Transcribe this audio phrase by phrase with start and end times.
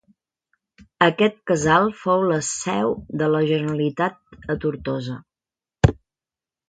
[1.07, 4.19] Aquest casal fou la seu de la Generalitat
[4.55, 5.19] a Tortosa.